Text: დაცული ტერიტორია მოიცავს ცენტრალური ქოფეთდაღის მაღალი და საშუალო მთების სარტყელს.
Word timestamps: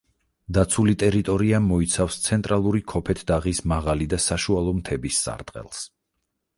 დაცული 0.57 0.95
ტერიტორია 1.03 1.59
მოიცავს 1.65 2.17
ცენტრალური 2.29 2.83
ქოფეთდაღის 2.95 3.63
მაღალი 3.75 4.11
და 4.15 4.23
საშუალო 4.27 4.79
მთების 4.83 5.25
სარტყელს. 5.29 5.89